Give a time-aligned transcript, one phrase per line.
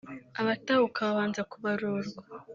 [0.41, 2.21] Abatahuka babanza kubarurwa